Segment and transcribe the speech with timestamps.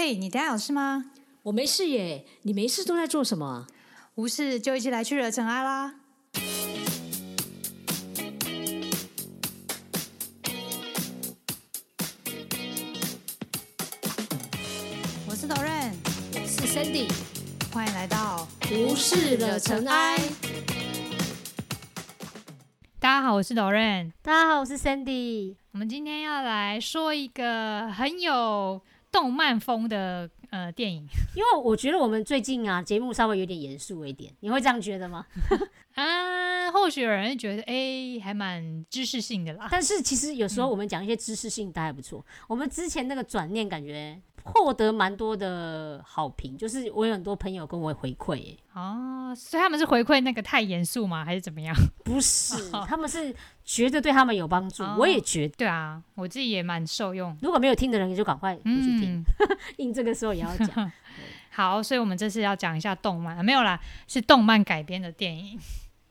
[0.00, 1.06] 嘿，你等下有事吗？
[1.42, 3.66] 我没事耶，你没事都在做什么啊？
[4.14, 5.92] 无事就一起来去惹尘埃啦！
[15.26, 15.92] 我是 Doren，
[16.32, 17.10] 我是 Sandy，
[17.72, 20.16] 欢迎来到无事惹尘埃。
[23.00, 24.12] 大家好，我是 Doren。
[24.22, 25.56] 大家好，我是 Sandy。
[25.72, 28.80] 我们今天要来说一个很有
[29.10, 35.24] 动漫风的呃电影 因为我觉得我们最近啊，节目稍微有点严肃一点，你会这样觉得吗？
[35.94, 39.68] 啊，或许有人会觉得哎、还蛮知识性的啦。
[39.70, 42.24] 但是其实有时候我们讲一些知识性的还不错。
[42.46, 44.20] 我们之前那个转念感觉
[44.54, 51.24] 获得蛮多的好评，就是我有很多朋友跟我回馈耶，哦，所以他们是回馈那个太严肃吗？
[51.24, 51.74] 还是怎么样？
[52.04, 53.34] 不是， 他们是
[53.64, 55.54] 觉得对他们有帮助，哦我也觉得。
[55.56, 57.36] 对啊，我自己也蛮受用。
[57.42, 59.22] 如果没有听的人，你就赶快回去听。
[59.38, 60.92] 嗯， 硬这个时候也要讲，
[61.50, 65.58] 好，所以我们这次要讲一下动漫，啊没有啦，是动漫改编的电影。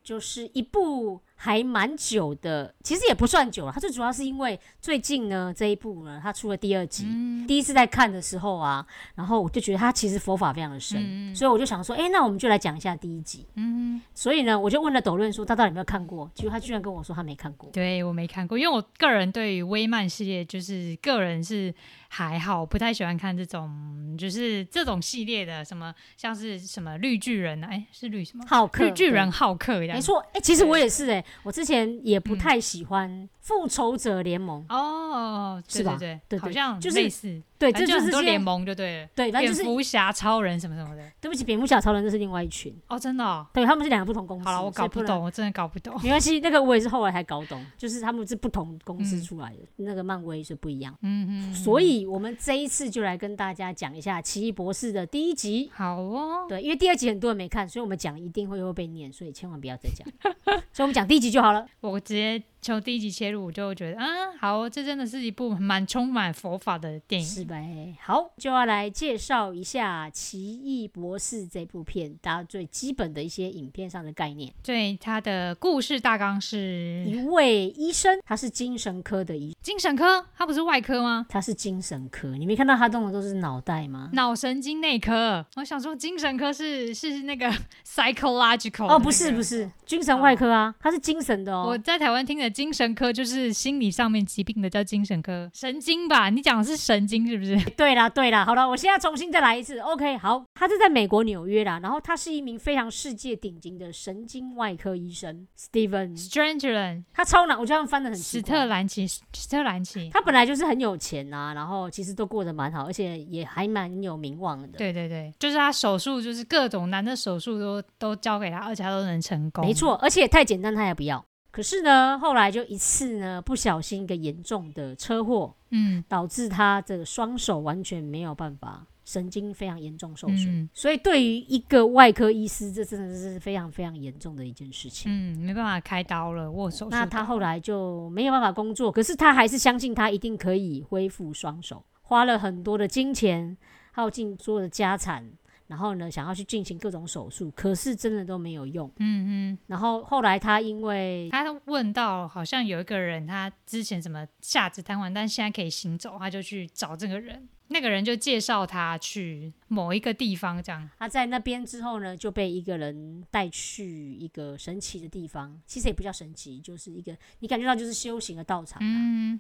[0.04, 3.72] 就是一部还蛮久的，其实也不算久了。
[3.72, 7.06] 它最主要是因为最近呢这一部呢，它出了第二集。
[7.08, 8.86] 嗯第一次在看的时候啊，
[9.16, 13.48] 然后我就觉得它其实佛法非常的深，嗯所以我就想说，哎、那我们就来讲一下第一集。
[13.56, 17.70] 嗯，所以呢，我就问了斗论说他到底有没有看过，结果他居然跟我说他没看过。
[17.72, 21.74] 对我没看过，因为我个人对于微漫系列就是个人是
[22.10, 28.44] 还好，不太喜欢看这种就是这种系列的，什么像是什么绿巨人啊，哎，是绿什么？
[28.48, 29.96] 浩克绿巨人对浩克一样。
[29.96, 32.38] 没错，哎、其实我也是哎、我之前也不嗯。
[32.38, 35.96] 太喜欢复仇者联盟，哦，是吧？
[36.00, 41.04] 对对对好像就是类似，对，这就是联盟就对了，对，反正蝙就是蝠侠、超人什么什么的。
[41.20, 43.46] 对不起，蝙蝠侠、超人这是另外一群，哦，真的哦。
[43.54, 44.46] 对他们是两个不同公司。
[44.46, 45.94] 好了，我搞不懂，我真的搞不懂。
[46.04, 50.96] 没关系，那个我也是后来才搞懂，就是他们是不同公司嗯出来的，那个漫威是不一样。
[51.02, 55.72] 嗯嗯，所以我们这一次就来跟大家讲一下《奇异博士》的第一集。
[55.74, 56.46] 好哦。
[56.48, 60.08] 对，因为第二集很多人没看，所以我们讲一定会会被念，所以千万不要再讲。
[60.72, 61.66] 所以我们讲第一集就好了。
[61.82, 64.06] 我直接从第一集切入，我就觉得，啊，
[64.40, 67.44] 好，这真的是一部蛮充满佛法的电影是。
[67.44, 67.96] 呗？
[68.04, 74.54] 好，就要来介绍一下《奇异博士》这部片，大家最基本的一些影片上的概念。
[74.62, 81.26] 对，它的故事大纲是一位医生，他是精神科的医，精神科，他不是外科吗？
[81.28, 82.36] 他是精神科。
[82.38, 84.10] 你没看到他动的都是脑袋吗？
[84.14, 85.46] 脑神经内科。
[85.56, 87.52] 我想说，精神科是 是那个
[87.88, 89.48] psychological 哦，不是不是。
[89.48, 91.68] 是，精神外科啊，他是精神的哦。
[91.70, 96.30] 我在台湾听的精神科就是心理上面疾病的叫精神科，神经吧？
[96.30, 97.58] 你讲的是神经是不是？
[97.78, 99.80] 对啦，对啦，好了，我现在重新再来一次。
[99.80, 106.18] OK，好，他是在美国纽约啦，然后他是一名非常世界顶级的神经外科医生，Steven。
[106.18, 110.10] Strangerland，他超难，我觉得他们翻的很奇史特兰奇，史特兰奇。
[110.12, 119.66] 他本来就是很有钱啊、然后其实都过得蛮好，而且也还蛮有名望的。，对对对，就是他手术，就是各种难的手术都都交给他，而且他都能成功。
[119.66, 121.24] 没错，而且太简单他也不要。
[121.58, 130.46] 可是呢，后来就一次呢，不小心一个严重的车祸，嗯，导致他这个双手完全没有办法，神经非常严重受损。
[130.46, 135.12] 嗯所以对于一个外科医师，这真的是非常非常严重的一件事情。
[135.12, 136.90] 嗯，没办法开刀了，握手。
[136.92, 143.58] 那他后来就没有办法工作，可是他还是相信他一定可以恢复双手，花了很多的金钱，
[143.94, 145.28] 耗尽所有的家产，
[145.68, 148.92] 然后呢，想要去进行各种手术，可是真的都没有用。
[149.00, 157.48] 嗯嗯，然后后来他因为他问到好像有一个人，他之前什么下肢瘫痪，但现在可以行走，他就去找这个人。
[157.70, 160.90] 那个人就介绍他去某一个地方，这样。
[160.98, 168.86] 他在那边之后呢，就被一个人带去一个神奇的地方，其实也不叫神奇，就是一个你感觉到就是修行的道场、啊。
[168.86, 169.38] 嗯，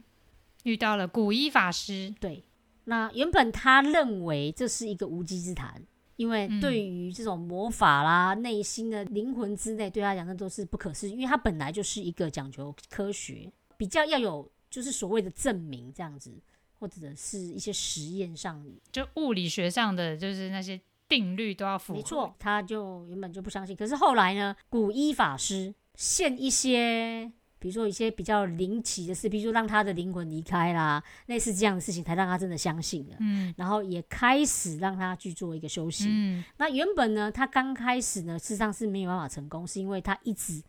[0.63, 2.13] 遇到了古一法师。
[2.19, 2.43] 对，
[2.83, 5.81] 那原本他认为这是一个无稽之谈，
[6.17, 16.33] 因为嗯对于这种魔法啦、内心的灵魂之类，对他讲那都是不可思议，因为他本来就是一个讲究科学，比较要有就是所谓的证明这样子，
[16.79, 18.61] 或者是一些实验上，
[18.91, 21.99] 就物理学上的，就是那些定律都要符合。
[21.99, 27.31] 没错，他就原本就不相信，可是后来呢，古一法师献一些。
[27.59, 33.15] 比如说一些比较灵奇的事，比如说让他的灵魂离开啦，类似这样的事情，才让他真的相信了。
[33.19, 36.07] 嗯然后也开始让他去做一个修行。
[36.09, 40.61] 嗯那原本呢，他刚开始呢，事实上是没有办法成功，是因为他一直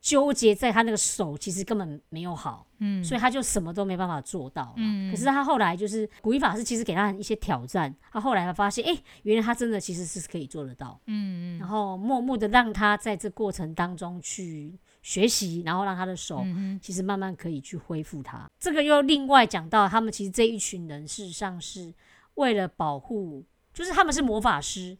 [0.00, 4.74] 纠结在他那个手，其实根本没有好，嗯，所以他就什么都没办法做到了。
[4.76, 11.00] 嗯可是他后来就是古一法师，其实给他一些挑战，他后来他发现，哎、原来他真的其实是可以做得到。
[11.06, 18.50] 嗯然后默默的让他在这过程当中去学习，然后让他的手嗯其实慢慢可以去恢复它。
[18.58, 21.92] 这个又另外讲到，他们其实这一群人事实上是
[22.36, 24.96] 为了保护，就是他们是魔法师，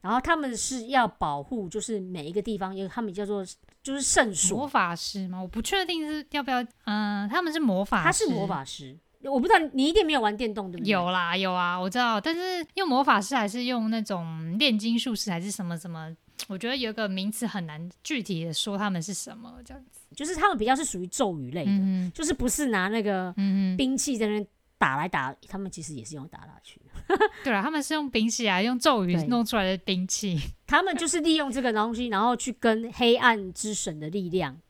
[0.00, 3.46] 然后他们是要保护，就是每一个地方因为他们叫做
[3.80, 5.40] 就是圣魔所，法师吗？
[5.40, 8.98] 我不确定是要不要，嗯、他们是魔法师，他是魔法师。
[9.22, 10.90] 我不知道你一定没有玩电动对不对？
[10.90, 16.14] 有啦有啊，我知道，但是用魔法师还是用那种炼金术士还是什么什么，
[16.48, 20.00] 我觉得有一个名词很难具体的说他们是什么这样子。
[20.14, 23.34] 就是他们比较是属于咒语类的，嗯就是不是拿那个
[23.76, 24.46] 兵器在那
[24.78, 26.80] 打来打，他们其实也是用打来打去。
[27.42, 30.38] 对啊，他们是用兵器啊，用咒语弄出来的兵器。
[30.66, 34.60] 他们就是利用这个东西，然后去跟黑暗之神的力量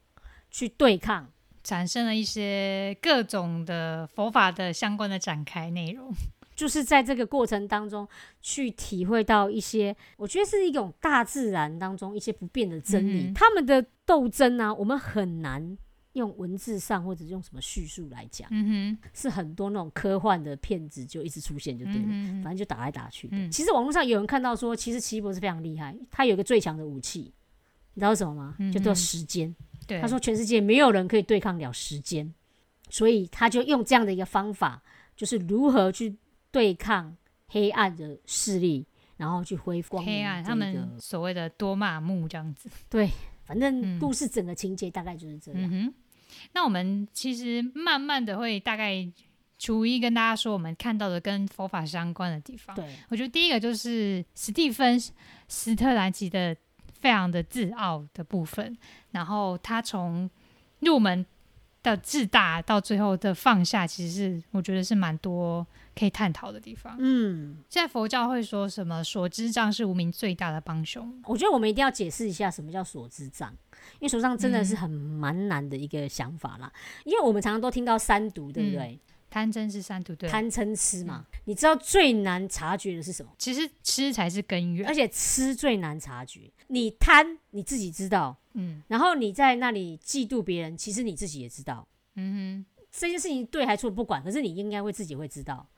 [0.50, 1.30] 去对抗。
[1.66, 6.12] 产生了一些各种的佛法的相关的展开内容。
[6.54, 8.08] 就是在这个过程当中
[8.40, 13.24] 去体会到一些，我觉得是一种大自然当中一些不变的真理。
[13.28, 15.76] 嗯他们的斗争啊，我们很难
[16.12, 22.02] 用文字上或者用什么叙述来讲，嗯是很多那种科幻的片子就一直出现就，对了。
[22.06, 23.36] 嗯反正就打来打去的。
[23.36, 27.32] 嗯其实网络上有人看到说，其实奇异博士非常厉害，他有一个最强的武器，
[27.94, 28.56] 你知道什么吗？
[28.72, 29.54] 就叫时间。
[29.86, 32.32] 对，他说全世界没有人可以对抗了时间，
[32.88, 34.82] 所以他就用这样的一个方法，
[35.16, 36.14] 就是如何去
[36.54, 37.16] 对抗
[37.48, 38.86] 黑暗的势力，
[39.16, 42.70] 然后去恢复光黑暗，他们所谓的多骂木这样子。
[42.88, 43.10] 对
[43.44, 45.92] 反正嗯故事整个情节大概就是这样。
[46.52, 49.04] 那我们其实慢慢的会大概
[49.58, 52.74] 逐一跟大家说我们看到的跟佛法相关的地方。
[52.76, 54.96] 对，我觉得第一个就是史蒂芬
[55.48, 56.56] 斯特兰奇的
[57.00, 58.76] 非常的自傲的部分，
[59.10, 60.30] 然后他从
[60.80, 61.24] 入门
[61.82, 66.96] 到自大到最后的放下，其实是我觉得是蛮多可以探讨的地方。
[66.98, 73.50] 嗯，现在佛教会说什么所知障是无名最大的帮凶，我觉得我们一定要解释一下什么叫所知障，
[73.94, 76.72] 因为所知障真的嗯是很蛮难的一个想法啦。
[77.04, 78.98] 因为我们常常都听到三毒，对不对？
[79.30, 80.28] 贪嗔是三毒对。
[80.28, 83.32] 贪嗔痴嘛，你知道最难察觉的是什么？
[83.36, 86.42] 其实吃才是根源而，且吃最难察觉。
[86.68, 95.68] 你贪你自己知道，嗯然后你在那里嫉妒别人，其实你自己也知道嗯哼这件事情对还错不管，可是你应该会自己会知道。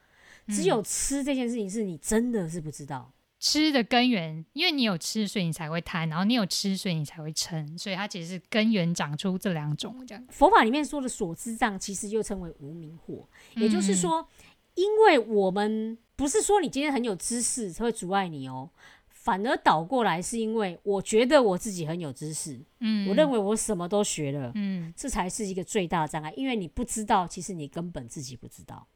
[0.46, 3.12] 哼，只有吃这件事情是你真的是不知道。
[3.38, 10.26] 吃的根源，因为你有吃，所以你才会贪，然后你有吃，所以你才会嗔，所以它其实是根源长出这两种这样。
[10.31, 13.26] 佛法里面说的所知障，其实又称为无明惑，
[13.56, 14.28] 也就是嗯说，
[14.75, 18.70] 因为我们不是说你今天很有知识才会阻碍你哦，
[19.10, 24.92] 反而倒过来是因为我觉得我自己很有知识，嗯，我认为我什么都学了，嗯。
[24.96, 28.88] 这才是一个最大的障碍，因为你不知道，其实你根本自己不知道，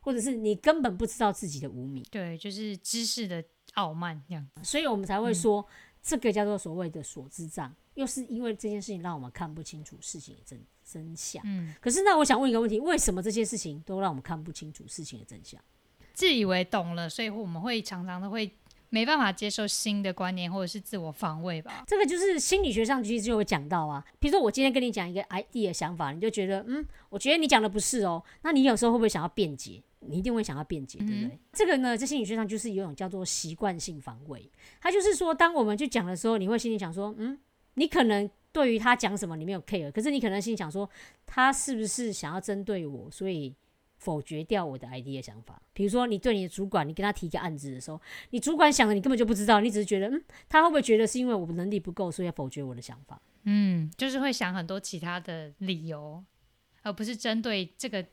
[0.00, 3.44] 或者是你根本不知道自己的无名，对，就是知识的
[3.74, 4.48] 傲慢这样。
[4.62, 5.64] 所以我们才会说、
[6.02, 11.42] 这个叫做所谓的所知障，又是因为这件事情让我们看不清楚事情的真真相。
[11.46, 15.60] 嗯，可是那我想问一个问题：为什么这些事情都让我们看不清楚事情的真相？
[16.12, 18.50] 自以为懂了，所以我们会常常都会
[18.90, 21.82] 没办法接受新的观念，或者是自我防卫吧。
[21.86, 24.04] 这个就是心理学上其实就有讲到啊。
[24.18, 29.82] 比如说我今天跟你讲一个 idea 的想法，你就觉得嗯，我觉得你讲的不是哦，那你有时候会不会想要辩解？
[30.00, 31.24] 你一定会想要辩解，对不对？
[31.24, 34.50] 嗯这个呢，在心理学上就是有一种叫做习惯性防卫。
[34.80, 37.38] 它就是说，当我们去讲的时候，你会心里想说，嗯，
[37.74, 40.88] 你可能对于他讲什么你没有 care，可是你可能心里想说，
[41.26, 43.54] 他是不是想要针对我，所以
[44.00, 45.62] 否决掉我的 idea 想法？
[45.72, 48.00] 比如说，你对你的主管，你跟他提一个案子的时候，
[48.30, 53.20] 你主管想的你根本就不知道，你只是觉得，嗯，他会不会觉得是因为我能力不够，所以要否决我的想法？
[53.44, 56.24] 嗯，就是会想很多其他的理由，
[56.82, 58.04] 而不是针对这个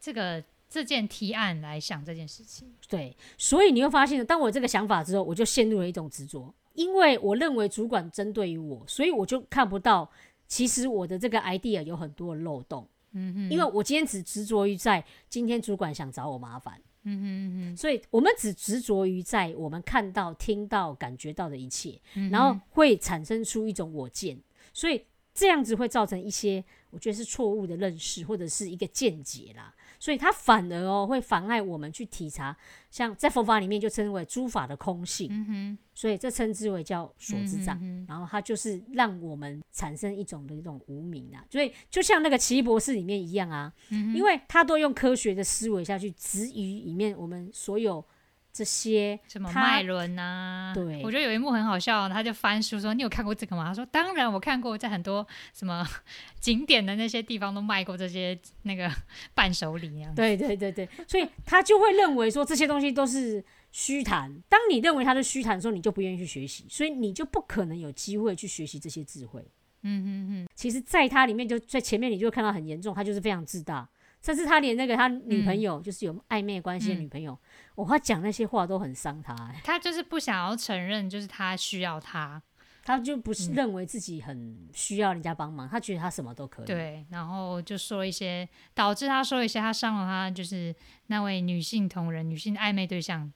[0.00, 2.72] 这个这件提案来想这件事情。
[2.88, 10.08] 对，所以你会发现，当我这个想法之后，我就陷入了一种执着，因为我认为主管针对于我，所以我就看不到，
[10.46, 12.88] 其实我的这个 idea 有很多的漏洞。
[13.12, 17.24] 嗯哼，因为我今天只执着于在今天主管想找我麻烦，嗯哼
[17.72, 24.38] 嗯所以我们只执着于在我们看到、听到、感觉到的一切，哼，然后会产生出一种我见，
[24.72, 32.56] 所以这样子会造成一些我觉得是错误的认识或者是一个见解啦，所以它反而哦会妨碍我们去体察，
[32.90, 37.78] 像在佛法里面就称为诸法的空性，嗯，所以这称之为叫所知障。
[37.82, 48.04] 嗯然后它就是让我们产生一种的一种无名啊，所以就像那个奇异博士里面一样啊，嗯因为他都用科学的思维下去质疑里面我们所有
[48.52, 50.72] 这些什么他脉轮啊？
[50.74, 55.86] 对我觉得有一幕很好笑，他就翻书说：“你有看过这个吗？”他说：“当然，我看过，在很多什么
[56.40, 58.90] 景点的那些地方都卖过这些那个
[59.34, 64.34] 伴手礼那样。”对对对对，所以他就会认为说这些东西都是虚谈。
[64.48, 69.40] 当你认为它是虚谈的时候，你就不愿意去学习，所以你就不可能有机会去学习这些智慧。
[69.82, 73.88] 嗯嗯嗯，其实，在它里面就在前面，你就会看到很严重，他就是非常自大，
[74.20, 77.38] 甚至他连那个他女朋嗯友，就是有暧昧关系的嗯女朋友，
[77.74, 82.42] 我、他讲那些话都很伤他、欸，他就是不想要承认，就是他需要他，
[82.84, 90.74] 他就不是嗯认为自己很需要人家帮忙，他觉得他什么都可以。，对，然后就说一些导致他说一些他伤了他就是
[91.06, 93.32] 那位女性同仁、女性暧昧对象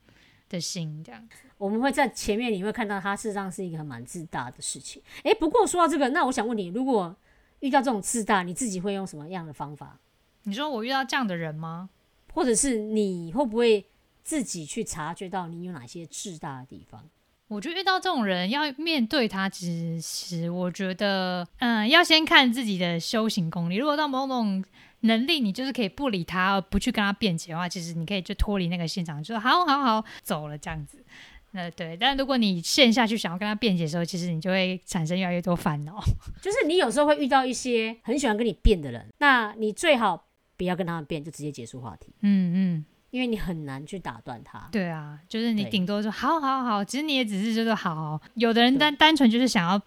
[0.49, 1.37] 的心，这样子。
[1.59, 5.01] 我们会在前面你会看到他事实上是一个很蛮自大的事情。
[5.23, 7.15] 诶，不过说到这个，那我想问你，如果
[7.61, 10.01] 遇到这种自大，你自己会用什么样的方法？
[10.45, 11.91] 你说我遇到这样的人吗？
[12.33, 13.85] 或者是你会不会
[14.23, 17.05] 自己去察觉到你有哪些自大的地方？
[17.49, 23.77] 我觉得遇到这种人要面对他，其实我觉得，嗯，要先看自己的修行功力。
[23.77, 24.65] 如果到某种
[25.01, 31.05] 能力，你就是可以不理他，而不去跟他辩解的话，其实你可以就脱离那个现场，就说好好好走了这样子。
[31.51, 36.03] 那对，但如果你陷下去想要跟他辩解的时候，其实你就会产生越来越多烦恼。
[36.41, 40.29] 就是你有时候会遇到一些很喜欢跟你辩的人，那你最好
[40.63, 44.69] 不要跟他们辩，就直接结束话题，嗯嗯，因为你很难去打断他。
[44.71, 48.21] 对啊，就是你顶多说好好好，其实你也只是就是好好。
[48.35, 49.83] 有的人单单纯就是想要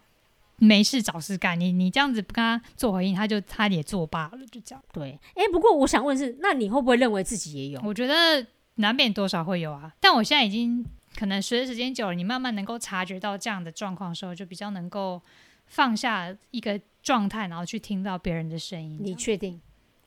[0.58, 4.84] 没事找事干，你你这样子不跟他做回应，他就他也作罢了，就这样。
[4.92, 7.82] 对，诶，不过我想问是，那你会不会认为自己也有？
[7.86, 15.22] 我觉得难免多少会有啊，但我现在已经可能随着时间久了，你慢慢能够察觉到这样的状况的时候，就比较能够
[15.68, 18.98] 放下一个状态，然后去听到别人的声音。
[19.00, 19.62] 你确定？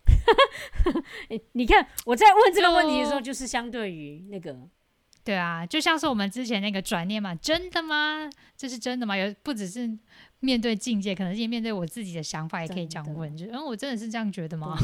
[1.28, 4.56] 诶你看我在问这个问题的时候，就就是相对于那个
[5.24, 8.30] 对啊，就像是我们之前那个转念嘛，真的吗？
[8.56, 9.16] 这是真的吗？
[9.16, 9.90] 有不只是
[10.40, 14.76] 面对境界，可能是面对我自己的想法，也可以这样问，就嗯，我真的是这样觉得吗？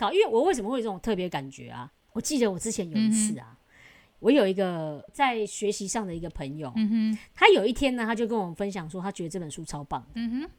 [0.00, 1.90] 好，因为我为什么会有这种特别感觉啊？
[2.12, 3.58] 我记得我之前有一次嗯啊，
[4.20, 10.06] 我有一个在学习上的一个朋友，嗯哼，他有一天呢，他就跟我们分享说，他觉得这本书超棒。
[10.14, 10.50] 嗯哼，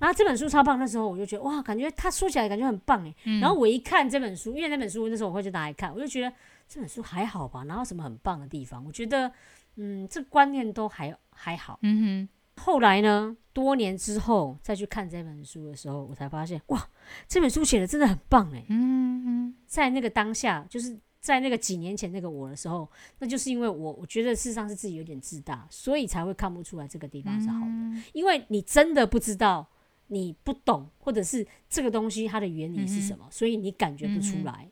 [0.00, 3.14] 然后这本书超棒，那时候我就觉得哇，感觉他说起来感觉很棒哎。
[3.24, 6.32] 嗯然后我一看这本书，因为那本书那时候我会去拿来看，我就觉得
[6.66, 8.84] 这本书还好吧，哪有什么很棒的地方？
[8.84, 9.30] 我觉得
[9.76, 11.78] 嗯，这观念都还还好。
[11.82, 16.88] 嗯后来呢，多年之后再去看这本书的时候，我才发现哇，
[17.26, 18.66] 这本书写的真的很棒哎哼，。
[18.68, 22.86] 嗯哼，在那个当下，就是在那个几年前那个我的时候，
[23.18, 27.66] 那就是因为我我觉得事实上是自己有点自大，所以才会看不出来这个地方是好的。
[27.66, 29.66] 嗯因为你真的不知道，
[30.12, 34.70] 你不懂，或者是这个东西它的原理是什么，所以你感觉不出来。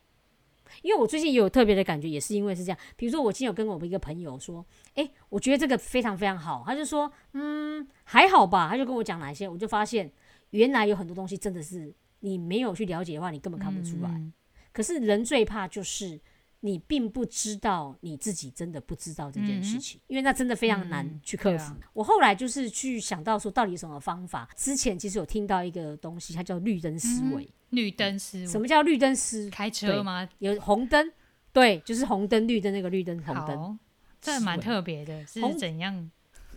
[0.83, 2.79] 因为我最近也有特别的感觉，也是因为是这样。
[2.97, 4.65] 比如说，我今天有跟我们一个朋友说，
[4.95, 8.69] 诶，我觉得这个非常非常好，他就说，嗯，还好吧。
[8.69, 10.13] 他就跟我讲哪一些，我就发现
[10.51, 14.11] 原来有很多东西真的是你没有去了解的话，你根本看不出来。
[14.11, 14.33] 嗯
[14.71, 16.21] 可是人最怕就是
[16.61, 21.75] 你并不知道你自己真的不知道这件事情，因为那真的非常难嗯去克服。
[21.93, 24.49] 我后来就是去想到说，到底有什么方法？
[24.57, 27.49] 之前其实有听到一个东西，它叫绿灯思维。
[27.71, 29.49] 绿灯思维什么叫绿灯思？
[29.51, 30.29] 开车吗？
[30.39, 31.13] 有红灯，
[31.53, 33.79] 对，就是红灯、绿灯那个绿灯、红灯。
[34.21, 36.11] 这蛮特别的，是红怎样？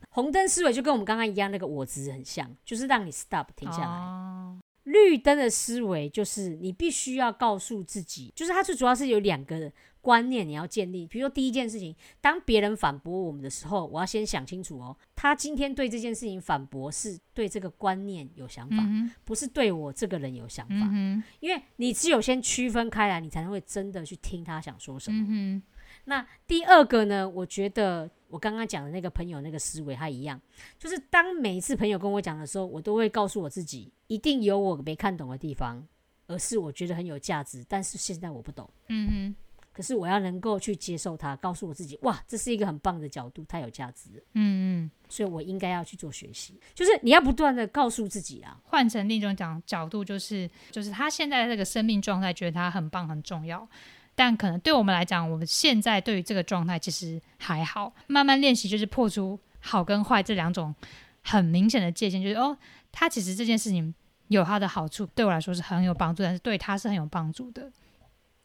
[0.09, 3.85] 红灯思维就跟我们刚刚一样，那个我值很像，就是让你 stop 停下来。
[3.85, 11.07] 哦绿灯的思维就是你必须要告诉自己，就是它最主要是有两个观念你要建立。
[11.07, 20.89] 比如说第一件事情，当别人反驳我们的时候，我要先想清楚哦，他今天对这件事情反驳是对这个观念有想法，嗯，不是对我这个人有想法。
[20.91, 25.25] 嗯，因为你只有先区分开来，你才能会真的去听他想说什么。
[25.29, 25.61] 嗯，
[26.05, 27.29] 那第二个呢？
[27.29, 30.39] 我觉得我刚刚讲的那个朋友那个思维，他一样，
[30.79, 35.85] 就是当每一次朋友跟我讲的时候，我都会告诉我自己，一定有我没看懂的地方，
[36.27, 38.69] 而是我觉得很有价值，但是现在我不懂。
[38.87, 39.35] 嗯哼，
[39.81, 44.91] 可是我要能够去接受它，告诉我自己，哇，这是一个很棒的角度，它有价值的，嗯嗯。
[45.09, 46.59] 所以我应该要去做学习。
[46.75, 53.67] 就是你要不断的告诉自己啊，换成另一种讲角度，就是就是他现在这个生命状态，觉得他很棒很重要，
[54.13, 57.91] 但可能对我们来讲，我们现在对于这个状态其实还好。
[58.05, 60.75] 慢慢练习，就是破除好跟坏这两种
[61.23, 62.55] 很明显的界限，就是哦，
[62.91, 63.91] 他其实这件事情
[64.27, 67.69] 有他的好处，对我来说是很有帮助，但是对他是很有帮助的，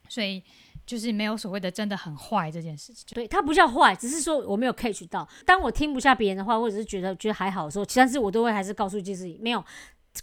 [0.09, 0.43] 所以
[0.87, 3.05] 就是没有所谓的真的很坏这件事情。
[3.13, 5.29] 对，它不叫坏，只是说我没有 catch 到。
[5.45, 9.63] 当我听不下别人的话，或者是觉得觉得还好的时候，但是我都会还是告诉自己，没有，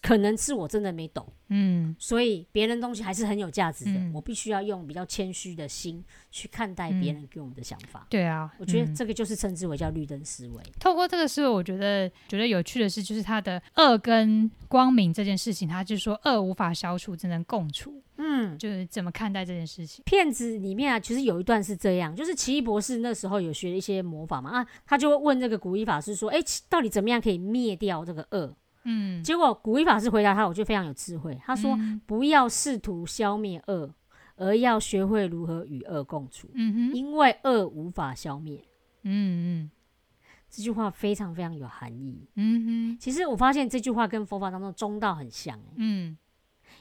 [0.02, 1.28] 可能是我真的没懂。
[1.56, 8.08] 嗯所以别人东西还是很有价值的，嗯我必须要用比较谦虚的心去看待别人给我们的想法。
[8.10, 10.64] 对啊，我觉得嗯这个就是称之为叫绿灯思维。
[10.80, 20.04] 透过这个思维，我觉得觉得有趣的是，就是它的恶跟光明这件事情，他就说恶无法消除，只能共处，嗯，就是怎么看待这件事情。
[20.06, 28.56] 骗子里面啊，其实有一段是这样，就是奇异博士那时候有学一些魔法嘛，啊，他就会问这个古一法师说，哎、到底怎么样可以灭掉这个恶？
[28.84, 33.94] 嗯，结果古一法师回答他，我觉得非常有智慧，他说、嗯不要试图消灭恶，
[34.36, 38.64] 而要学会如何与恶共处，嗯哼，因为恶无法消灭。
[39.04, 39.72] 嗯嗯。
[40.50, 42.28] 这句话非常非常有含义。
[42.36, 46.18] 嗯哼，其实我发现这句话跟佛法当中中道很像、欸，嗯。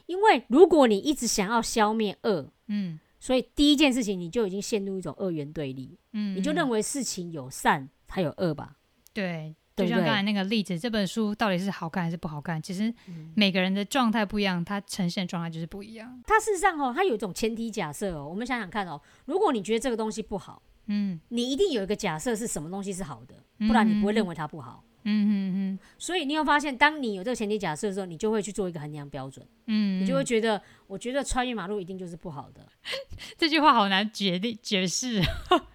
[0.05, 2.99] 因为如果你一直想要消灭恶，嗯。
[3.19, 8.75] 所以第一件事情你就已经陷入一种二元对立，嗯，你就认为为事情有善才有恶吧？
[9.13, 9.55] 对。
[9.75, 12.61] 就像刚才那个例子，这本书到底是好看还是不好看？
[12.61, 16.21] 其实嗯每个人的状态不一样，它呈现的状态就是不一样。
[16.25, 23.35] 它事实上哦，它有一种前提假设哦，我们想想看哦，如果你觉得这个东西不好，嗯，你一定有一个假设是什么东西是好的，
[23.67, 24.83] 不然你不会认为它不好。
[24.85, 32.67] 嗯嗯嗯嗯所以你有发现，当你有这个前提假设的时候，你就会去做一个衡量标准，嗯，你就会觉得，我觉得穿越马路一定就是不好的。
[33.37, 35.21] 这句话好难解定解释。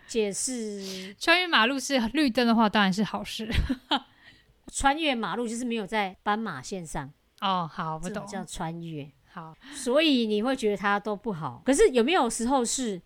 [0.07, 3.49] 解释 穿越马路是绿灯的话，当然是好事。
[4.73, 8.27] 穿越马路就是没有在斑马线上，哦，好，不懂。
[8.27, 11.63] 叫穿越，好，所以你会觉得它都不好。
[11.65, 13.01] 可是有没有时候是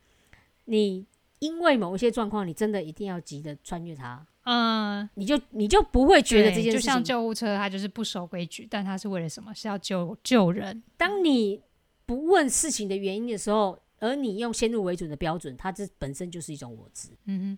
[0.64, 1.06] 你
[1.38, 9.54] 因为某一些状况，你真的一定要急着穿越它，嗯，你就你就不会觉得这件事情就像救护车，它就是不守规矩，但它是为了什么？
[9.54, 10.82] 是要救救人。
[10.96, 11.61] 当你
[12.06, 17.11] 不问事情的原因的时候，而你用先入为主的标准，它这本身就是一种我执。
[17.26, 17.56] 嗯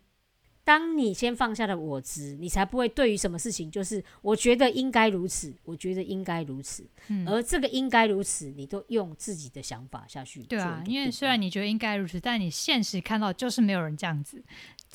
[0.67, 14.43] 当你先放下了我执，你才不会对于什么事情就是我觉得应该如此，我觉得应该如此，嗯，而这个应该如此，你都用自己的想法下去对啊，因为虽然你觉得应该如此，但你现实看到就是没有人这样子，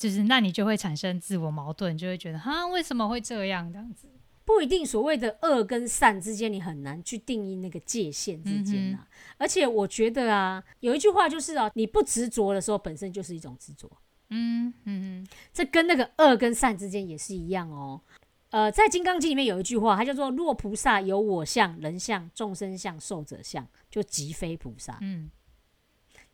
[0.00, 4.08] 就是那你就会产生自我矛盾，就会觉得哈，为什么会这样这样子？
[4.46, 9.06] 不一定所谓的恶跟善之间，你很难去定义那个界限之间啊。
[9.36, 13.88] 而且我觉得啊，有一句话就是啊，你不执着的时候，本身就是一种执着。
[14.30, 18.00] 嗯嗯嗯这跟那个恶跟善之间也是一样哦。
[18.50, 24.98] 呃，在《金刚经》里面有一句话，它叫做“若菩萨有我相、人相、众生相、寿者相，就即非菩萨”。
[25.02, 25.30] 嗯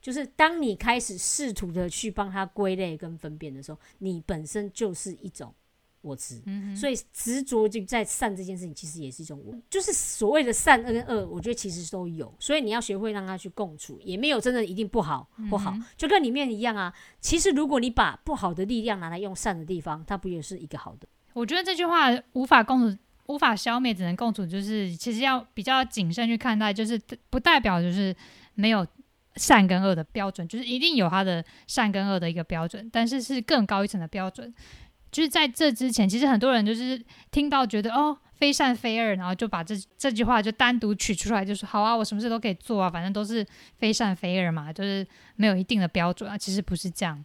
[0.07, 5.53] 就是当你开始试图的去帮他归类跟分辨的时候，你本身就是一种
[6.01, 6.41] 我执。
[6.47, 12.33] 嗯所以执着就在善这件事情，其实也是一种我，就是所谓的善跟恶，我觉得其实都有。
[12.39, 16.95] 所以你要学会让他去共处，也没有真的一定不好不好，就跟里面一样啊。
[17.21, 21.09] 其实如果你把不好的力量拿来用善的地方，它不也是一个好的？
[21.33, 26.97] 我觉得这句话无法共处，无法消灭，只能共处，就是其实要比较谨慎去看待，就是
[27.29, 28.15] 不代表就是
[28.55, 28.87] 没有
[29.37, 34.53] 善跟恶的标准，就是一定有它的善跟恶的一个标准，但是是更高一层的标准。
[35.13, 43.47] 就是在这之前，其实很多人就是听到觉得哦非善非恶，然后就把这这句话就单独取出来，就说好啊，我什么事都可以做啊，反正都是
[43.79, 46.37] 非善非恶嘛，就是没有一定的标准啊。
[46.37, 47.25] 其实不是这样，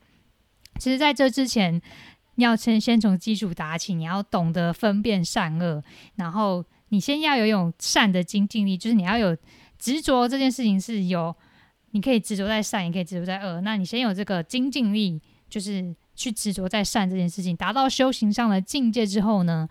[0.77, 1.81] 其实在这之前，
[2.35, 5.83] 你要先先从基础打起，你要懂得分辨善恶，
[6.15, 9.35] 然后你先要有一种善的精进力，就是你要有
[9.77, 11.35] 执着这件事情是有，
[11.91, 13.61] 你可以执着在善，也可以执着在恶。
[13.61, 19.67] 那你先有这个精进力，就是去执着在善这件事情，达到修行上的境界之后呢，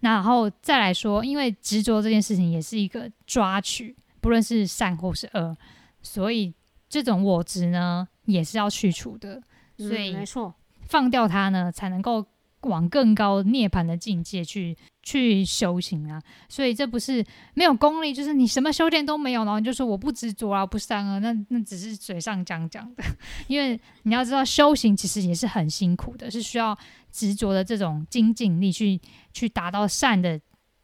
[0.00, 5.56] 那然后再来说，因为执着这件事情也是一个抓取，不论是善或是恶，
[6.02, 6.52] 所以
[6.88, 9.42] 这种我执呢也是要去除的。
[9.78, 12.24] 所以嗯、没错，放掉它呢，才能够
[12.62, 14.76] 往更高涅槃的境界去
[15.06, 16.20] 去修行啊。
[16.48, 23.04] 所以这不是没有功力，就是你什么修炼都没有，然后你就说我不执着啊，不善恶，那那只是嘴上讲讲的。
[23.46, 26.76] 因为你要知道，修行其实也是很辛苦的，是需要
[27.12, 29.00] 执着的这种精进力去
[29.32, 30.40] 去达到善的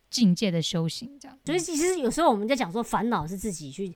[0.08, 1.36] 境界的修行，这样。
[1.44, 3.92] 所以其实有时候我们在讲说，烦恼是自己去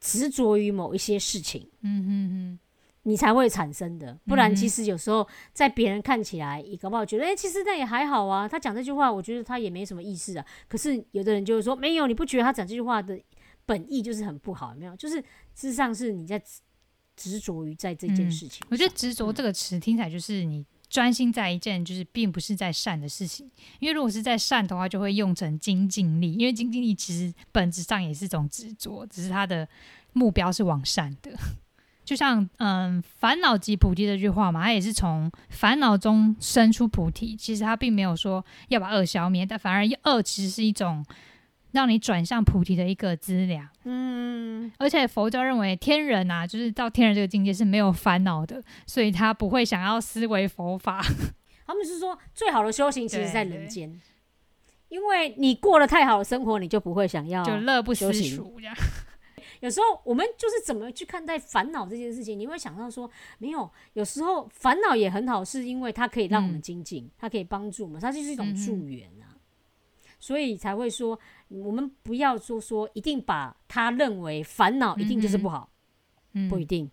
[0.00, 1.70] 执着于某一些事情。
[1.82, 2.58] 嗯哼哼，
[3.08, 8.48] 你才会产生的，不然其实有时候在别人看起来，你搞不好觉得，哎、其实那也还好啊。
[8.48, 10.44] 他讲这句话，我觉得他也没什么意思啊。
[10.66, 13.16] 可是有的人就是说，没有，你不觉得他讲这句话的
[13.64, 14.74] 本意就是很不好？
[14.74, 14.96] 有没有？
[14.96, 16.60] 就是事实上是你在执
[17.14, 18.68] 执着于在这件嗯事情上。
[18.70, 29.68] 我觉得执着这个词听起来就是你专心在一件就是并不是在善的事情，因为如果是在善的话，就会用成精进力，因为精进力其实本质上也是一种执着，只是它的
[30.12, 31.32] 目标是往善的。
[32.06, 37.36] 就像嗯，烦恼即菩提这句话嘛，它也是从烦恼中生出菩提。
[37.36, 41.04] 其实它并没有说要把恶消灭，但反而恶其实是一种
[41.72, 43.68] 让你转向菩提的一个资粮。
[43.82, 51.04] 嗯，而且佛教认为天人啊，就是到天人这个境界是没有烦恼的，所以他不会想要思维佛法。
[51.66, 54.00] 他们是说最好的修行其实在人间，
[54.88, 58.76] 因为你过了太好的生活，你就不会想要就乐不思蜀这样。
[59.66, 69.34] 有时候我们就是怎么去看待烦恼这件事情，你会想到说，没有，有时候烦恼也很好，是因为它可以让我们嗯精进，它可以帮助我们，它就是一种助缘啊。
[70.20, 75.68] 所以才会说，我们不要说说一定把它认为烦恼一定就是不好，
[76.34, 76.88] 嗯不一定。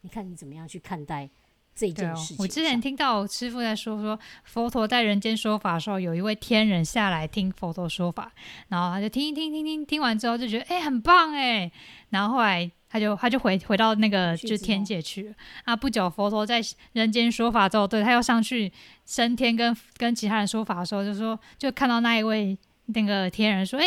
[0.00, 1.28] 你看你怎么样去看待
[1.76, 2.42] 这对哦件事情上？
[2.42, 8.32] 我之前听到师傅在说说，佛陀在人间说法的时候，有一位天人下来听佛陀说法，
[8.68, 11.70] 然后他就听一听听听听完之后就觉得哎、很棒哎，
[12.08, 15.34] 然后后来他就他就回回到那个就天界去了
[15.64, 15.76] 啊。
[15.76, 16.62] 不久佛陀在
[16.92, 18.72] 人间说法之后，对他又上去
[19.04, 23.86] 升天跟跟其他人说法的时候，就说就看到那一位那个天人说，哎、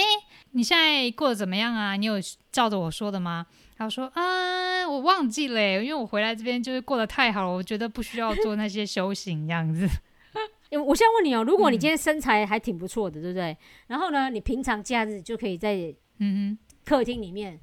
[0.51, 1.95] 你现在过得怎么样啊？
[1.95, 2.15] 你有
[2.51, 3.45] 照着我说的吗？
[3.77, 9.87] 他说：“啊，我忘记了，因为我回来这边就是过得太好了，我觉得不需要做那些修行这样子。
[10.85, 13.57] 我现在问你哦，如果你嗯今天身材还挺不错的，对不对？
[13.87, 17.57] 然后呢，你平常假日就可以在嗯客厅里面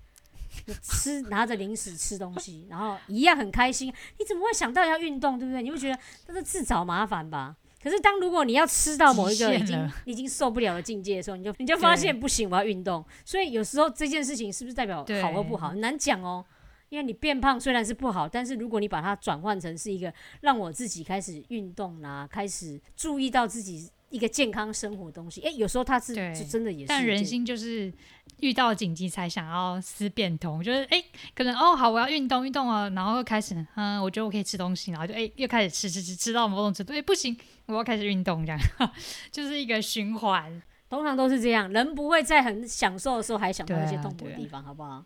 [0.83, 3.92] 吃，拿着零食吃东西，然后一样很开心。
[4.18, 5.62] 你怎么会想到要运动，对不对？
[5.62, 7.55] 你会觉得这是自找麻烦吧？
[7.87, 13.05] 可是当如果你要吃到某一个已经 已经受不了的境界的时候，你就你就发现不行，我要运动。
[13.25, 16.44] 所以有时候这件事情是不是代表好或不好，很难讲哦。
[16.88, 26.88] 因为你变胖虽然是不好，但是如果你把它转换成是一个让我自己开始运动啦、开始注意到自己一个健康生活的东西，诶，有时候它是是真的也是。
[26.88, 27.92] 但人心就是
[28.40, 38.59] 遇到紧急才想要思变通，就是哎、可能哦好，我要运动运动哦，然后又开始嗯，我觉得我可以吃东西，然后就哎、又开始吃吃吃吃到某种程度，哎、不行，我要开始运动，这样
[39.31, 40.62] 就是一个循环。
[40.88, 45.05] 通常都是这样，人不会在很享受的时候还想到一些痛苦的地方，好不好？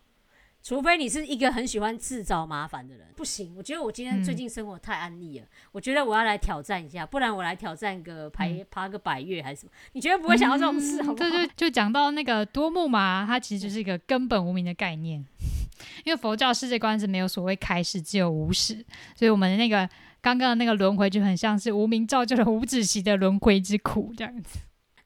[0.63, 3.53] 除非你是一个很喜欢制造麻烦的人，不行。
[3.55, 9.71] 我觉得我今天嗯最近生活太安逸了，我觉得我要来挑战一下，不然我来挑战个爬、嗯爬个百越还是什么？
[9.93, 11.29] 你绝对不会想到这种事，好不好？
[11.29, 15.25] 对对，就讲到那个多木嘛，它其实就是一个根本无名的概念，
[16.05, 19.89] 因为佛教世界观是没有所谓开始，只有无始，所以我们的那个
[20.21, 24.59] 刚刚的那个轮回就很像是无名造就了无止息的轮回之苦这样子。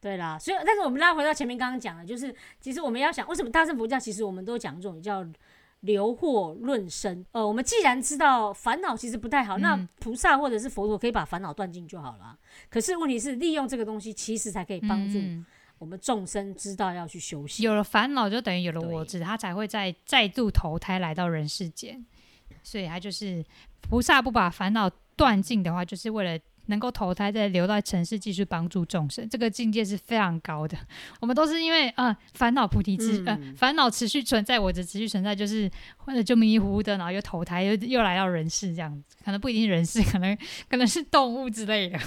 [0.05, 5.25] 对啦，所以但是我们拉回到前面刚刚讲的，就是其实我们要想，为什么大乘佛教其实我们都讲这种叫
[5.79, 7.25] 留祸论生。
[7.31, 12.37] 呃，我们既然知道烦恼其实不太好，那嗯菩萨或者是佛陀可以把烦恼断尽就好了啊。
[12.69, 15.43] 可是问题是，利用这个东西其实才可以帮助嗯
[15.79, 17.63] 我们众生知道要去修行。
[17.65, 22.05] 有了烦恼，就等于有了对我执，他才会再再度投胎来到人世间。
[22.61, 23.43] 所以他就是
[23.81, 29.27] 菩萨不把烦恼断尽的话，就是为了能够投胎再留在城市，继续帮助众生。
[29.29, 30.77] 这个境界是非常高的。
[31.19, 39.15] 我们都是因为呃烦恼菩提持、呃嗯烦恼持续存在，我的持续存在，就是或者就迷迷糊糊的，然后又投胎，又又来到人世这样子。
[39.23, 40.37] 可能不一定人世，可能
[40.69, 41.99] 可能是动物之类的。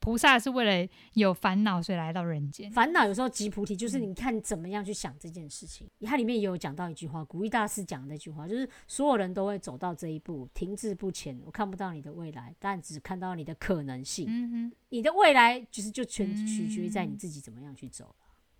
[0.00, 2.70] 菩萨是为了有烦恼，所以来到人间。
[2.72, 5.88] 烦恼有时候即菩提，就是嗯你看怎么样去想这件事情。
[6.00, 11.38] 它里面也有讲到一句话，古一大师讲的那句话，就是所有人都会走到这一步，停滞不前。
[11.44, 14.26] 我看不到你的未来，但只看到你的可能性。
[14.28, 14.72] 嗯哼。
[14.88, 18.14] 你的未来就是就全取决于在嗯你自己怎么样去走了。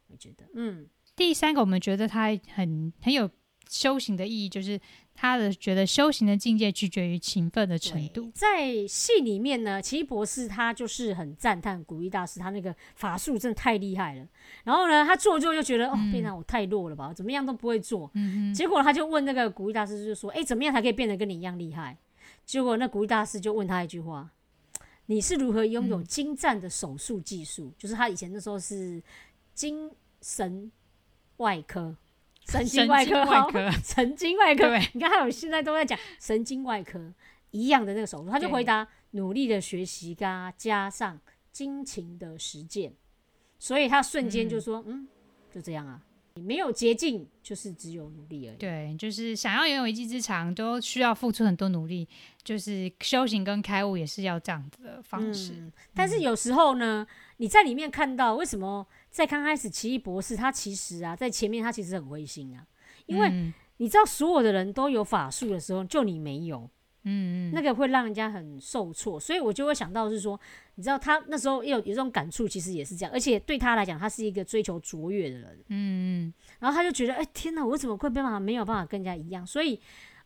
[0.09, 3.31] 我觉得，嗯，第三个，我们觉得他很很有
[3.71, 4.79] 修行的意义，就是
[5.15, 8.29] 他的觉得修行的境界取决于勤奋的程度。
[8.35, 14.27] 在戏里面呢，奇异博士他就是很赞叹古一大师，他那个法术真的太厉害了。
[14.65, 18.11] 然后呢，他做一做就觉得，哦，嗯变成我太弱了吧，怎么样都不会做。
[18.15, 21.97] 嗯结果他就问那个古一大师，就说：“哎、怎么样才可以变得跟你一样厉害？”
[22.45, 24.29] 结果那古一大师就问他一句话
[25.07, 29.01] ：“你是如何拥有嗯精湛的手术技术？”就是他以前那时候是
[29.55, 29.89] 精
[30.21, 30.73] 神
[31.37, 31.97] 外科、
[32.51, 34.91] 神经外科、好神经外科 神经外科对。
[34.95, 37.13] 你看，还有现在都在讲神经外科
[37.53, 41.21] 一样的那个手术，他就回答：努力的学习加加上
[41.53, 42.93] 精勤的实践。
[43.59, 45.07] 所以他瞬间就说：“嗯
[45.53, 46.01] 就这样啊，
[46.35, 52.09] 你没有捷径，就是只有努力而已。”对，就是想要拥有一技之长，都需要付出很多努力。
[52.43, 55.53] 就是修行跟开悟也是要这样子的方式。
[55.59, 55.73] 嗯。
[55.95, 62.65] 但是有时候呢，你在里面看到为什么在刚开始奇异博士他其实啊，在前面他其实很灰心啊，
[63.07, 66.59] 因为嗯你知道所有的人都有法术的时候，就你没有，
[67.05, 69.19] 嗯嗯，那个会让人家很受挫。
[69.19, 70.39] 所以我就会想到是说，
[70.75, 73.13] 你知道他那时候也有有这种感触，其实也是这样。
[73.13, 79.47] 而且对他来讲，他是一个追求卓越的人，嗯嗯然后他就觉得，哎、天哪，我怎么会办法没有办法跟人家一样？
[79.47, 79.81] 所以。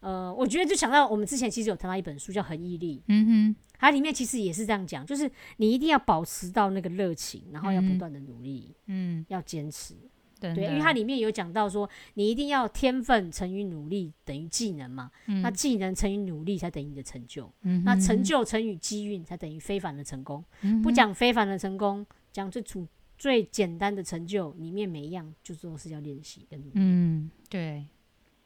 [0.05, 9.95] 呃，我觉得就想到我们之前其实有谈到一本书叫《恒毅力》，嗯哼，它里面其实也是这样讲，就是你一定要保持到那个热情，然后要不嗯断的努力，嗯，要坚持。
[10.38, 15.11] 对对，因为它里面有讲到说，你一定要天分乘以努力等于技能嘛，
[15.43, 20.45] 那技能乘以努力才等于你的成就，嗯那成就乘以机运才等于非凡的成功。
[20.61, 22.87] 嗯不讲非凡的成功，讲最主
[23.17, 26.73] 最简单的成就，里面每一样就都是要练习跟努力。
[26.75, 27.87] 嗯，对，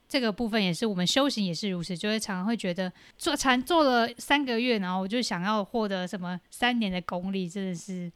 [0.09, 8.11] 这个部分也是我们修行也是如此，就会常常会觉得做禅做了三个月，然后我就想要获得什么三年的功力，真的是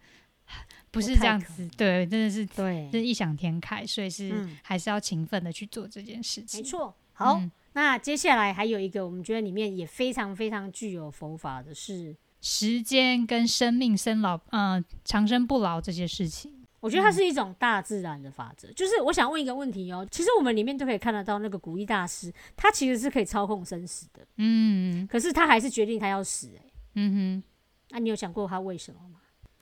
[0.90, 6.60] 不是这样子，对，真的是对是异想天开，所以是嗯还是要勤奋的去做这件事情。
[6.60, 6.94] 没错。
[7.12, 16.61] 好，嗯那接下来还有一个，我们觉得里面也非常非常具有佛法的是，时间跟生命生老，嗯、长生不老这些事情。
[16.82, 18.70] 我觉得它是一种大自然的法则。
[18.72, 26.72] 就是我想问一个问题哦，其实我们里面都可以看得到，那个古一大师他其实是可以操控生死的，嗯可是他还是决定他要死、欸。
[26.96, 27.44] 嗯哼。
[27.90, 29.20] 那、你有想过他为什么吗？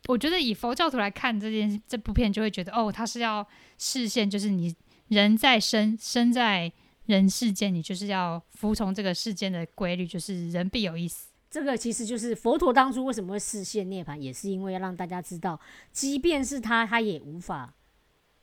[0.09, 4.75] 我觉得以佛教徒来看这件这部片，就会觉得哦，他是要视线，就是你
[5.09, 6.73] 人在生生在
[7.07, 11.30] 人世间，你就是要服从这个世间的规律，就是人必有一死。
[11.51, 15.59] 这个其实就是佛陀当初为什么会视线涅槃，也是因为要让大家知道，
[15.91, 17.75] 即便是他，他也无法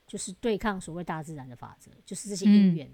[0.05, 2.91] 就是对抗所谓大自然的法则，就是这些因缘。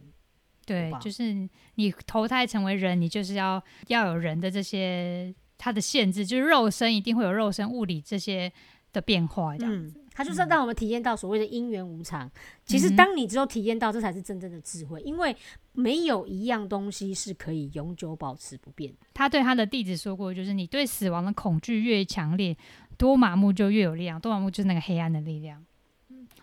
[0.66, 8.50] 对，就是你投胎成为人，你就是要要有人的这些它的限制，就是肉身一定会有肉身物理这些
[8.94, 9.76] 的变化，这样。
[9.76, 12.30] 嗯，他就是要让我们体验到所谓的因缘无常。
[12.66, 15.36] 其实，当你只有体验到，这才是真正的智慧，因为
[15.72, 18.98] 没有一样东西是可以永久保持不变的。
[19.14, 22.56] 他对他的弟子说过，就是你对死亡的恐惧越强烈，
[22.98, 24.20] 多麻木就越有力量。
[24.20, 25.66] 多麻木就是那个黑暗的力量。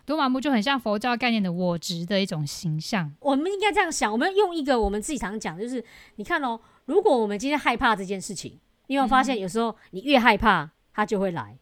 [0.03, 3.13] 多麻木就很像佛教概念的我执的一种形象。
[3.19, 5.81] 我们应该这样想，我们用一个我们自己常讲，就是
[6.15, 11.57] 你看哦，如果我们今天害怕这件事情，你有没有发现，有时候你越害怕，它就会来，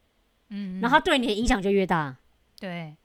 [0.50, 2.16] 嗯，然后它对你的影响就越大。
[2.60, 2.96] 对，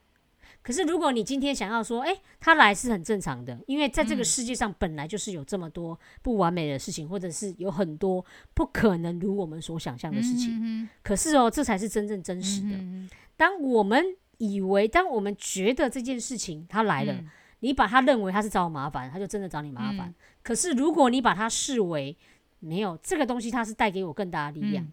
[0.62, 4.24] 可是如果你今天想要说，哎、他来是很正常的，因为在这个嗯。
[4.24, 10.58] 世界上本来就是有这么多不完美的事情，或者是有很多不可能如我们所想象的事情。
[10.62, 12.76] 嗯可是哦，这才是真正真实的。
[12.76, 14.04] 嗯当我们
[14.38, 17.30] 以为，当我们觉得这件事情他来了，嗯。
[17.60, 20.08] 你把他认为他是找我麻烦，他就真的找你麻烦。
[20.08, 20.14] 嗯。
[20.42, 22.16] 可是如果你把它视为
[22.58, 24.92] 没有这个东西，它是带给我更大的力量，嗯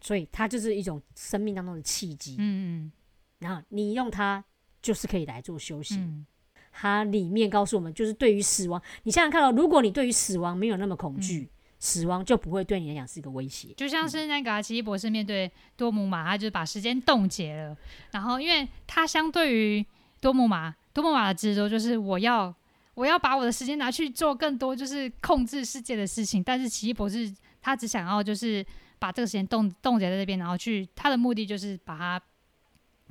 [0.00, 2.36] 所以它就是一种生命当中的契机。
[2.38, 2.92] 嗯嗯
[3.38, 4.44] 然后你用它，
[4.82, 6.00] 就是可以来做修行。
[6.00, 6.26] 嗯
[6.70, 11.48] 它里面告诉我们，就是对于死亡，你想想看哦，如果你对于死亡没有那么恐惧，嗯
[11.80, 13.72] 死亡就不会对你来讲是一个威胁。
[13.76, 17.76] 就像是那个啊奇异博士面对多姆马，他就把时间冻结了。
[18.12, 19.84] 然后，因为他相对于
[20.20, 22.54] 多姆马，多姆马的执着就是我要
[22.94, 28.64] 我要把我的时间拿去做更多就是控制世界的事情，但是奇异博士他只想要就是
[28.98, 32.22] 把这个时间冻冻结在这边，然后去他的目的就是把它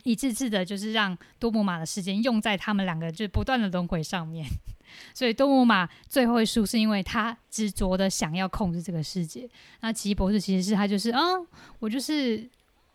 [0.04, 4.46] 一次次的，就是让多姆马的时间用在他们两个就不断的轮回上面。
[5.14, 9.48] 所以多姆马最后会输，是因为他执着的想要控制这个世界。
[9.82, 11.46] 那奇异博士其实是他就是，嗯，
[11.80, 12.50] 我就是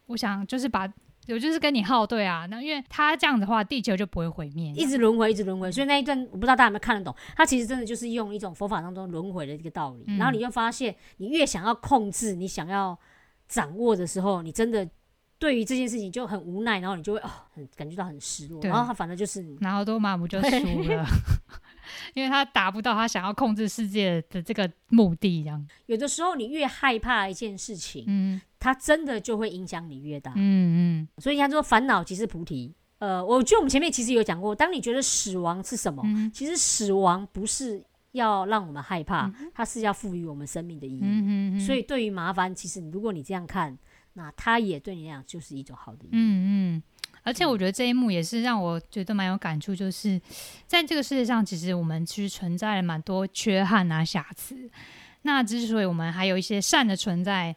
[0.06, 0.90] 我想就是把
[1.28, 2.46] 我就是跟你耗对啊。
[2.46, 4.72] 那因为他这样的话，地球就不会毁灭。
[4.72, 7.14] 一直轮回，一直轮回，所以那一段我不知道大家有没有看得懂。
[7.36, 12.98] 他其实真的就是用一种佛法当中轮回的一个道理，嗯然后你就发现，你越想要控制，你想要
[13.48, 14.88] 掌握的时候，你真的
[15.38, 21.04] 对于这件事情就很无奈，然后你就会哦，很感觉到很失落，然后他反正就是然后多玛姆就输了，
[22.14, 25.66] 因为他达不到他想要控制世界的这个目的，这样。
[25.86, 30.32] 有的时候你越害怕一件事情，嗯它真的就会影响你越大。
[30.36, 32.74] 嗯嗯所以他说烦恼即是菩提。
[32.98, 41.00] 呃，我觉得我们前面其实有讲过，当你觉得死亡是什么，嗯其实死亡不是要让我们害怕，它是要赋予我们生命的意义。
[41.02, 43.76] 嗯嗯，所以对于麻烦，其实如果你这样看，
[44.12, 46.10] 那它也对你来讲就是一种好的意义。
[46.12, 46.82] 嗯嗯，
[47.22, 50.20] 而且我觉得这一幕也是让我觉得蛮有感触，就是
[50.66, 54.70] 在这个世界上，其实我们其实存在了蛮多缺憾啊、瑕疵。
[55.22, 57.54] 那之所以我们还有一些善的存在，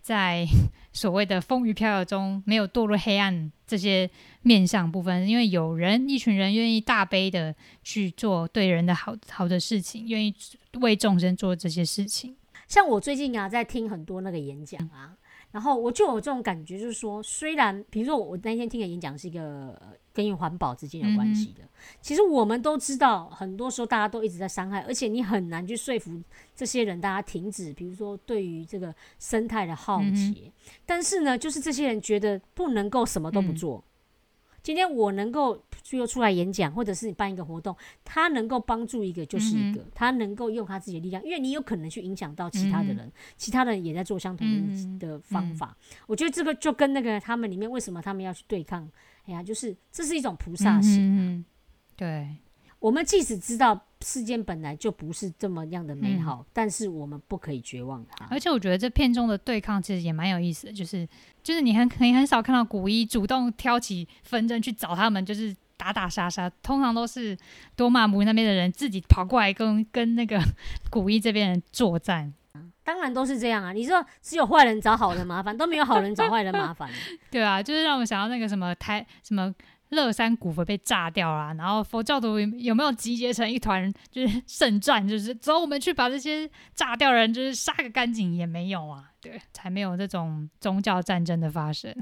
[0.00, 0.46] 在
[0.92, 4.08] 所谓的风雨飘摇中没有堕入黑暗这些
[4.42, 10.34] 面向部分，因为有人一群人愿意大悲的去做对人的好好的事情，愿意
[10.80, 12.36] 为众生做这些事情。
[12.68, 15.16] 像我最近啊，在听很多那个演讲啊，
[15.50, 19.40] 然后我就有这种感觉，就是说，虽然比如说我那天听的演讲是一个
[19.80, 21.62] 呃跟环保之间有关系的，
[22.02, 26.22] 其实我们都知道，很多时候大家都一直在伤害，而且你很难去说服
[26.54, 30.52] 这些人，大家停止，比如说对于这个生态的浩劫。
[30.84, 33.82] 但是呢，就是这些人觉得不能够什么都不做。
[34.62, 45.76] 今天我能够就出来演讲，或者是你办一个活动，他能够帮助一个就是一个，他能够用他自己的力量，因为你有可能去影响到其他的人，其他人也在做相同嗯的的方法。
[46.06, 48.86] 我觉得这个就跟那个他们里面为什么他们要去对抗，
[49.26, 50.98] 哎呀，就是这是一种菩萨行。
[50.98, 51.44] 嗯嗯，
[51.96, 52.36] 对，
[52.78, 58.26] 我们即使知道世间本来就不是这么样的美好，但是我们不可以绝望它。
[58.30, 61.06] 而且我觉得这片中的对抗其实也蛮有意思的，就是
[61.42, 67.36] 就是你很你很少看到古一主动挑起纷争去找他们，就是打打杀杀，通常都是
[67.76, 70.40] 多玛姆那边的人自己跑过来跟跟那个
[70.90, 72.32] 古一这边人作战。
[72.82, 73.70] 当然都是这样啊！
[73.70, 76.88] 你说只有坏人找好人麻烦，都没有好人找坏人麻烦。
[77.30, 79.54] 对啊，就是让我想到那个什么台什么
[79.90, 91.94] 乐山古佛被炸掉了，然后佛教徒有有没有集结成一团，就是圣战，就是走，我们去把这些炸掉人就是杀个干净，也没有啊， 对，才没有这种宗教战争的发生。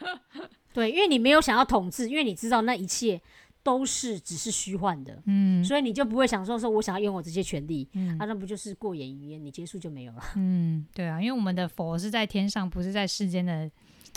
[0.72, 3.20] 对，因为你没有想要统治，因为你知道那一切
[3.62, 10.22] 都是只是虚幻的，嗯所以你就不会想说说我想要拥有这些权利，嗯啊，那不就是过眼云烟，你结束就没有了。
[10.36, 13.68] 嗯，对啊，因为我们的佛是在天上，不是在世间的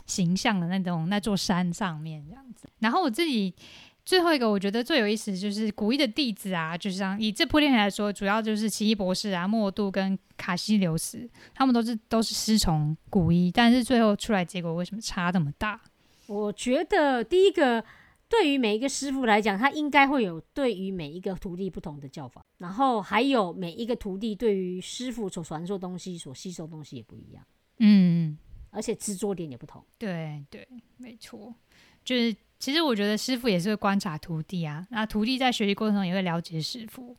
[0.06, 2.68] 形象的那种那座山上面这样子。
[2.80, 3.54] 然后我自己
[4.04, 15.80] 最后一个我觉得最有意思就是古一的弟子啊，就是像以这部电影来说，主要就是奇异博士啊、莫度跟卡西留斯，他们都是都是师从古一，但是最后出来结果为什么差这么大？
[16.28, 17.84] 我觉得第一个，
[18.28, 27.44] 对于每一个师傅来讲，他应该会有对于每一个徒弟不同的教法，然后还有每一个徒弟对于师傅所传授东西、所吸收东西也不一样，
[27.80, 28.38] 嗯，
[28.72, 29.84] 而且执着点也不同。
[30.00, 31.54] 对对，没错，
[32.04, 37.16] 就是其实我觉得师傅也是会观察徒弟啊，那徒弟在学习过程中也会了解师傅。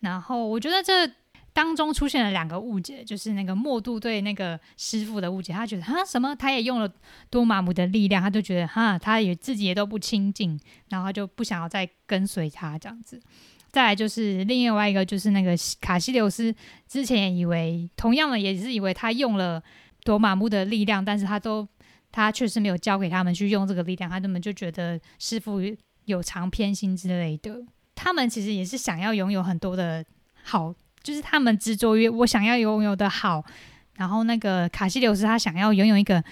[0.00, 1.10] 然后我觉得这
[1.52, 6.92] 当中出现了两个误解，就是那个默度对那个师傅的误解，他觉得哈什么，他也用了
[7.30, 13.20] 多玛姆的力量，他就觉得哈他也自己也都不亲近，然后就不想要再跟随他这样子。
[13.70, 16.54] 再来就是另外一个，就是那个卡西留斯
[16.86, 19.62] 之前以为，同样的也是以为他用了
[20.04, 21.66] 多玛木的力量，但是他都
[22.12, 25.58] 他确实没有教给他们去用这个力量，他根本就觉得师傅
[26.04, 27.64] 有常偏心之类的。
[27.96, 30.04] 他们其实也是想要拥有很多的
[30.42, 33.42] 好，就是他们执着于我想要拥有的好。
[33.96, 36.22] 然后那个卡西留斯他想要拥有一个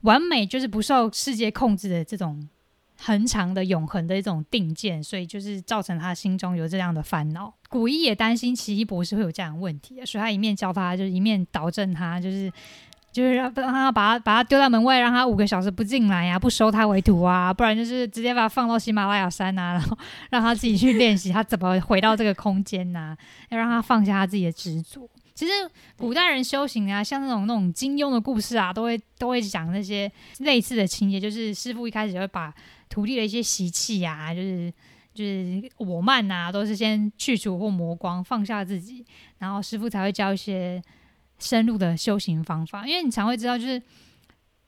[0.00, 2.48] 完美，就是不受世界控制的这种
[2.96, 7.52] 恒长的永恒的一种定见，所以就是造成他心中有这样的烦恼。
[7.68, 12.50] 古一也担心奇异博士会有这样的问题，所以他一面教他，就是一面导正他，就是
[13.12, 19.98] 就是让他把他把他丢到门外，让他五个小时不进来呀、不收他为徒啊，不然就是直接把他放到喜马拉雅山啊，然后
[20.30, 23.16] 让他自己去练习他怎么回到这个空间呐、
[23.50, 25.08] 要让他放下他自己的执着。
[25.34, 25.52] 其实
[25.96, 32.52] 古代人修行啊，像那种那种金庸的故事啊，都会都会讲那些类似的情节，就是师傅一开始会把
[32.90, 34.70] 徒弟的一些习气啊，就是
[35.14, 39.04] 就是我慢呐、都是先去除或磨光，放下自己，
[39.38, 40.82] 然后师傅才会教一些
[41.40, 42.86] 深入的修行方法。
[42.86, 43.82] 因为你常会知道，就是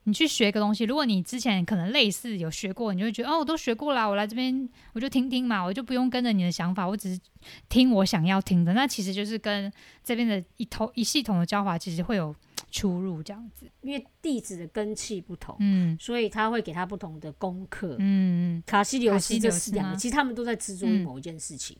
[0.04, 7.20] 你去学一个东西，如果你之前可能类似有学过，你就会觉得哦，我都学过啦，我来这边我就听听嘛，我就不用跟着你的想法，我只是
[7.68, 8.72] 听我想要听的。
[8.72, 12.34] 那其实就是跟这边的一头一系统的教法其实会有
[12.72, 13.70] 出入，这样子。
[13.82, 17.94] 因为弟子的根气不同，嗯所以他会给他不同的功课。
[18.00, 21.76] 嗯嗯卡西留卡西斯这四两个，其实他们都在执着于嗯某一件事情，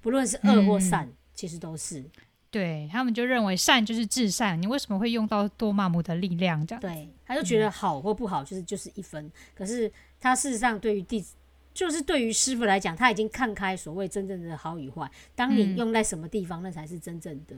[0.00, 2.08] 不论是恶或嗯善，其实都是。
[2.52, 6.64] 对他们就认为善就是至善，你为什么会用到多玛姆的力量？
[6.66, 9.32] 这样对，他就觉得好或不好，就是就是一分。
[9.54, 11.34] 可是他事实上对于弟子，
[11.72, 15.10] 就是对于师傅来讲，他已经看开所谓真正的好与坏。
[15.34, 17.56] 当你嗯用在什么地方，那才是真正的。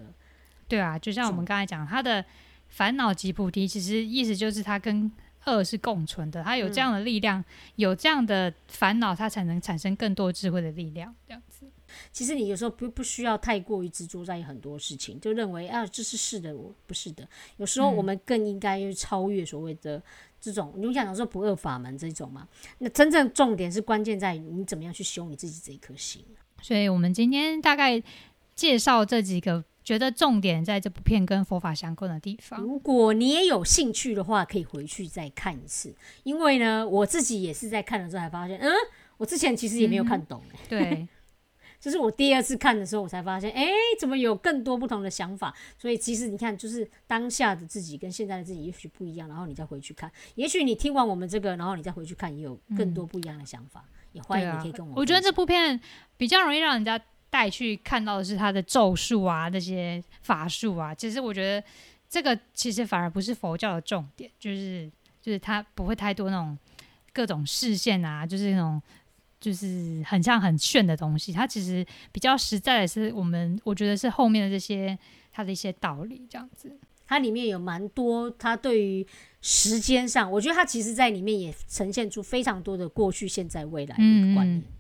[0.69, 2.25] 对啊，就像我们刚才讲，他的
[2.69, 5.11] 烦恼及菩提，其实意思就是他跟
[5.47, 11.15] 恶是共存的，他有这样的力量，有这样的烦恼，他才能产生更多智慧的力量。
[11.27, 11.44] 这样子，
[12.15, 17.29] 其实你有时候不不需要太过于执着在很多事情，就认为啊这是是的，我不是的。
[17.57, 20.01] 有时候嗯我们更应该去超越所谓的
[20.41, 22.47] 这种，你们想讲说不二法门这种嘛？
[22.79, 26.25] 那真正重点是关键在于你怎么样去修你自己这一颗心。
[26.63, 28.01] 所以我们今天大概
[28.55, 32.61] 介绍这几个，觉得重点在这部片跟佛法相关的地方。
[32.61, 35.93] 如果你也有兴趣的话，可以回去再看一次。
[36.23, 38.73] 因为呢，我自己也是在看的时候才发现，嗯，
[39.17, 41.09] 我之前其实也没有看懂、欸， 对，
[41.85, 43.69] 就是我第二次看的时候，我才发现，哎、
[44.01, 45.55] 怎么有更多不同的想法？
[45.77, 53.85] 所以其实你看，就是当下的自己跟现在的自己也许不一样，然后你再回去看，也许你听完我们这个，然后你再回去看，也有更多不一样的想法。
[54.13, 54.95] 也欢迎你可以跟我。
[54.97, 55.79] 我觉得这部片
[56.17, 60.95] 比较容易让人家带去看到的是他的咒术啊，那些法术啊。
[60.95, 61.67] 其实我觉得
[62.09, 66.57] 这个其实反而不是佛教的重点，就是就是它不会太多那种
[67.13, 68.81] 各种视线啊，就是那种
[69.45, 71.33] 就是很像很炫的东西。
[71.33, 74.99] 它其实比较实在的是我们我觉得是后面的这些
[75.31, 76.75] 它的一些道理这样子。
[77.07, 79.07] 它里面有蛮多，它对于
[79.43, 84.59] 时间上，我觉得它其实在里面也呈现出非常多的过去、现在、未来的一个观念。
[84.59, 84.73] 嗯嗯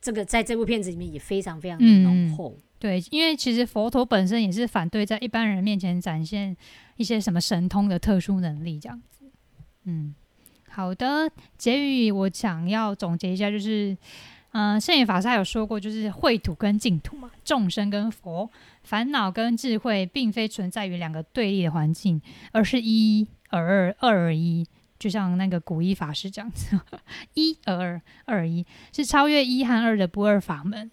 [0.00, 2.56] 这个在这部片子里面也非常非常的嗯浓厚。
[2.78, 6.56] 对，因为其实佛陀本身也是反对在一般人面前展现
[6.96, 9.24] 一些什么神通的特殊能力这样子。
[9.84, 10.14] 嗯，
[10.78, 13.98] 好的，结语我想要总结一下，就是，
[14.52, 18.48] 嗯、圣严法师他有说过，就是秽土跟净土嘛，众生跟佛，
[18.84, 22.22] 烦恼跟智慧，并非存在于两个对立的环境，
[22.52, 24.64] 而是一而二，二而一。
[25.00, 26.78] 就像那个古一法师这样子，
[27.34, 30.88] 一而二而一，是超越一和二的不二法门。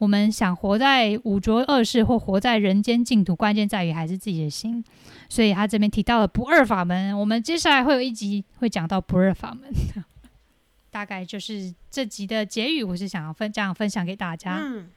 [0.00, 4.82] 我们想活在五浊恶世或活在人间净土，关键在于还是自己的心。
[5.28, 9.70] 所以他这边提到了不二法门，我们接下来会有一集会讲到不二法门。
[10.90, 14.58] 大概就是这集的结语，我是想要分这样分享给大家。
[14.60, 14.88] 嗯，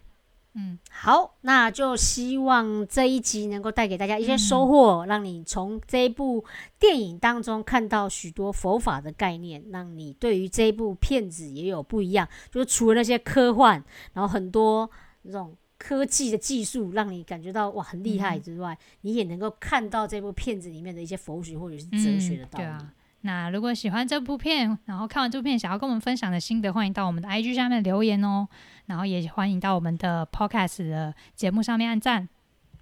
[0.56, 6.46] 嗯，好，那就希望这一集能够带给大家一些收获，让你从这一部
[6.78, 12.28] 电影当中看到许多佛法的概念，让你对于这一部片子也有不一样。
[12.52, 13.84] 就是除了那些科幻，
[14.14, 14.88] 然后很多
[15.24, 22.64] 那种科技的技术，让你感觉到哇很厉害之外，你也能够看到这部片子里面的一些佛学或者是哲学的道理。
[22.64, 22.94] 对啊。
[23.26, 28.48] 那如果喜欢这部片，然后看完这部片想要跟我们分享的心得，欢迎到我们的 IG 下面留言哦。
[28.86, 32.28] 然后也欢迎到我们的 Podcast 的节目上面按赞，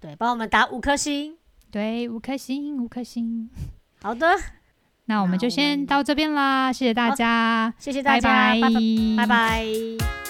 [0.00, 1.36] 对，帮我们打五颗星。
[1.70, 3.48] 对，五颗星，五颗星。
[4.02, 4.26] 好的，
[5.04, 8.74] 那我们就先到这边啦，谢谢大家，谢谢大家，拜拜拜
[9.16, 10.21] 拜拜拜